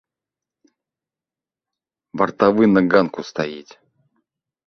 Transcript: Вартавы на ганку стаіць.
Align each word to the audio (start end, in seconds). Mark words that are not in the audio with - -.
Вартавы 2.21 2.63
на 2.75 2.81
ганку 2.93 3.21
стаіць. 3.31 3.73